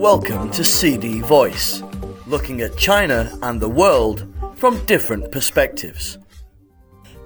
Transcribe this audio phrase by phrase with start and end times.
[0.00, 1.82] Welcome to CD Voice,
[2.26, 4.26] looking at China and the world
[4.56, 6.16] from different perspectives.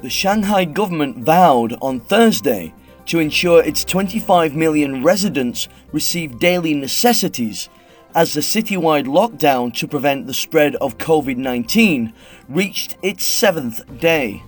[0.03, 2.75] The Shanghai government vowed on Thursday
[3.07, 7.69] to ensure its 25 million residents receive daily necessities
[8.13, 12.13] as the citywide lockdown to prevent the spread of COVID 19
[12.49, 14.43] reached its seventh day.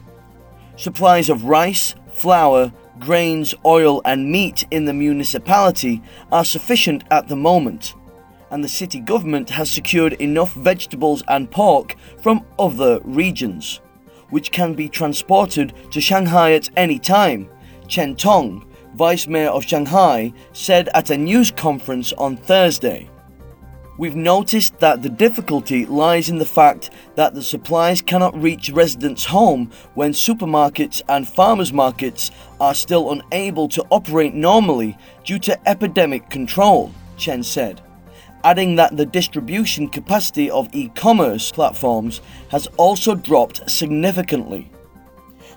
[0.75, 6.03] Supplies of rice, flour, grains, oil, and meat in the municipality
[6.33, 7.95] are sufficient at the moment,
[8.51, 13.81] and the city government has secured enough vegetables and pork from other regions,
[14.31, 17.49] which can be transported to Shanghai at any time.
[17.89, 23.11] Chen Tong, Vice Mayor of Shanghai, said at a news conference on Thursday.
[23.99, 29.25] We've noticed that the difficulty lies in the fact that the supplies cannot reach residents'
[29.25, 36.29] home when supermarkets and farmers markets are still unable to operate normally due to epidemic
[36.29, 37.81] control, Chen said,
[38.45, 44.71] adding that the distribution capacity of e-commerce platforms has also dropped significantly.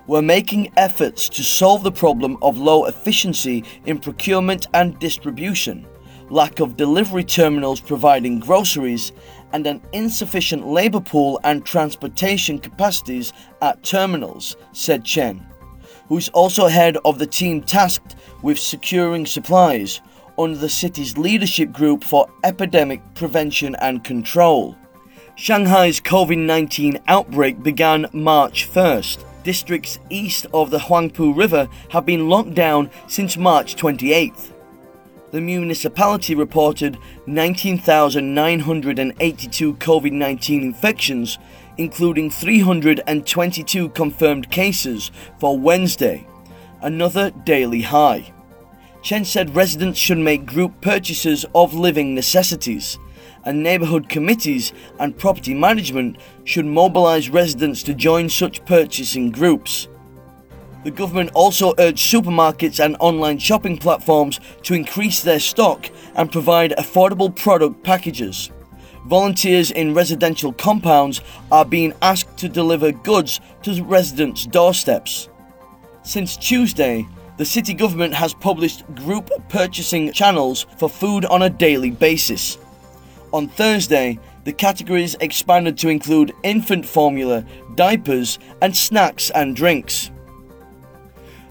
[0.06, 5.86] We're making efforts to solve the problem of low efficiency in procurement and distribution
[6.30, 9.12] lack of delivery terminals providing groceries,
[9.52, 15.44] and an insufficient labour pool and transportation capacities at terminals, said Chen,
[16.08, 20.00] who's also head of the team tasked with securing supplies
[20.40, 24.76] under the city's leadership group for epidemic prevention and control.
[25.36, 29.24] Shanghai's COVID 19 outbreak began March 1st.
[29.42, 34.52] Districts east of the Huangpu River have been locked down since March 28th
[35.30, 41.38] the municipality reported 19,982 COVID 19 infections,
[41.78, 46.26] including 322 confirmed cases for Wednesday,
[46.82, 48.32] another daily high.
[49.02, 52.98] Chen said residents should make group purchases of living necessities,
[53.44, 59.88] and neighbourhood committees and property management should mobilise residents to join such purchasing groups.
[60.84, 66.72] The government also urged supermarkets and online shopping platforms to increase their stock and provide
[66.72, 68.50] affordable product packages.
[69.06, 75.28] Volunteers in residential compounds are being asked to deliver goods to residents' doorsteps.
[76.02, 77.06] Since Tuesday,
[77.40, 82.58] the city government has published group purchasing channels for food on a daily basis.
[83.32, 87.42] On Thursday, the categories expanded to include infant formula,
[87.76, 90.10] diapers, and snacks and drinks.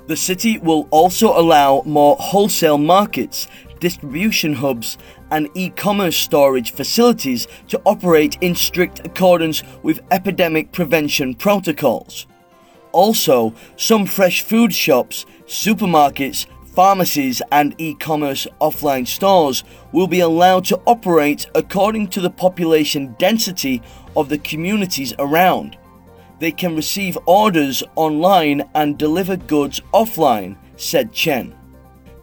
[0.06, 3.48] The city will also allow more wholesale markets,
[3.80, 5.00] distribution hubs,
[5.32, 12.28] and e commerce storage facilities to operate in strict accordance with epidemic prevention protocols.
[12.92, 16.46] Also, some fresh food shops, supermarkets,
[16.76, 23.16] pharmacies, and e commerce offline stores will be allowed to operate according to the population
[23.20, 23.82] density
[24.16, 25.78] of the communities around
[26.40, 31.54] they can receive orders online and deliver goods offline, said Chen.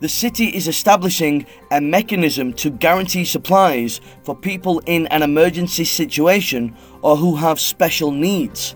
[0.01, 6.75] The city is establishing a mechanism to guarantee supplies for people in an emergency situation
[7.03, 8.75] or who have special needs.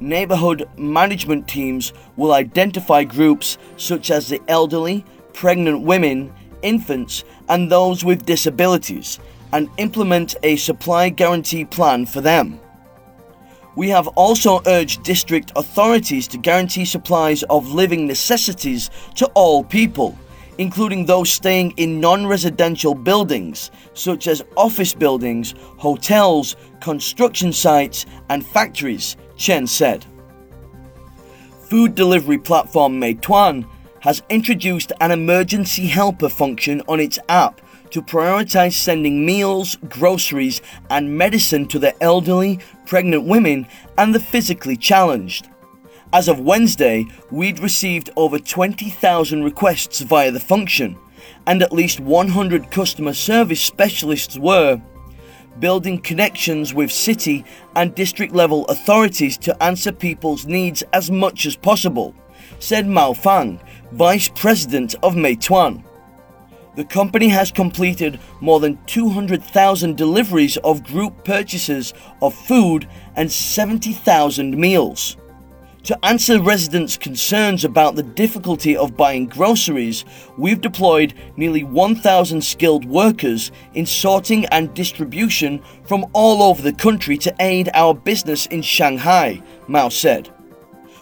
[0.00, 6.32] Neighborhood management teams will identify groups such as the elderly, pregnant women,
[6.62, 9.18] infants, and those with disabilities
[9.52, 12.58] and implement a supply guarantee plan for them.
[13.76, 20.16] We have also urged district authorities to guarantee supplies of living necessities to all people,
[20.58, 28.46] including those staying in non residential buildings, such as office buildings, hotels, construction sites, and
[28.46, 30.04] factories, Chen said.
[31.68, 33.66] Food delivery platform Meituan
[34.00, 41.16] has introduced an emergency helper function on its app to prioritize sending meals, groceries, and
[41.16, 45.48] medicine to the elderly, pregnant women, and the physically challenged.
[46.12, 50.98] As of Wednesday, we'd received over 20,000 requests via the function,
[51.46, 54.80] and at least 100 customer service specialists were
[55.60, 57.44] building connections with city
[57.76, 62.14] and district level authorities to answer people's needs as much as possible,
[62.58, 63.60] said Mao Fang,
[63.92, 65.84] Vice President of Meituan.
[66.76, 74.56] The company has completed more than 200,000 deliveries of group purchases of food and 70,000
[74.56, 75.16] meals.
[75.84, 80.06] To answer residents' concerns about the difficulty of buying groceries,
[80.38, 87.18] we've deployed nearly 1,000 skilled workers in sorting and distribution from all over the country
[87.18, 90.30] to aid our business in Shanghai, Mao said.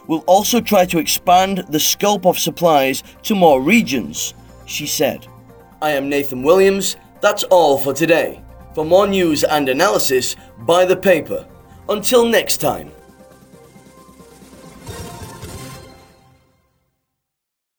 [0.09, 4.35] We'll also try to expand the scope of supplies to more regions,
[4.67, 5.29] she said.
[5.81, 6.97] I am Nathan Williams.
[7.21, 8.43] That's all for today.
[8.75, 11.47] For more news and analysis, buy the paper.
[11.89, 12.91] Until next time.